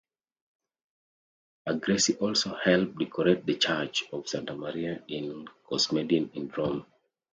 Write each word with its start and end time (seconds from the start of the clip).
Agresti 1.67 2.15
also 2.19 2.55
helped 2.55 2.97
decorate 2.97 3.45
the 3.45 3.55
church 3.55 4.05
of 4.11 4.27
Santa 4.27 4.55
Maria 4.55 5.03
in 5.07 5.47
Cosmedin 5.69 6.31
in 6.33 6.51
Rome. 6.57 6.87